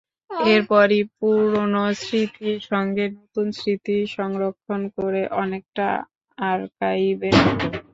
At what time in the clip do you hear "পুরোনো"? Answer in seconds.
1.15-1.83